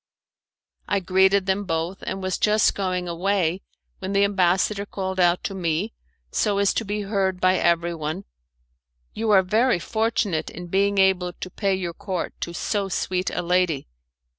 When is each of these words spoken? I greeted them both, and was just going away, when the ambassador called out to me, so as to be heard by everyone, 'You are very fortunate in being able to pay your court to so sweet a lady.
I 0.87 0.99
greeted 0.99 1.45
them 1.45 1.63
both, 1.65 2.01
and 2.07 2.23
was 2.23 2.39
just 2.39 2.73
going 2.73 3.07
away, 3.07 3.61
when 3.99 4.13
the 4.13 4.23
ambassador 4.23 4.83
called 4.83 5.19
out 5.19 5.43
to 5.43 5.53
me, 5.53 5.93
so 6.31 6.57
as 6.57 6.73
to 6.73 6.83
be 6.83 7.01
heard 7.01 7.39
by 7.39 7.57
everyone, 7.57 8.23
'You 9.13 9.29
are 9.29 9.43
very 9.43 9.77
fortunate 9.77 10.49
in 10.49 10.65
being 10.69 10.97
able 10.97 11.33
to 11.33 11.49
pay 11.51 11.75
your 11.75 11.93
court 11.93 12.33
to 12.41 12.51
so 12.51 12.89
sweet 12.89 13.29
a 13.29 13.43
lady. 13.43 13.89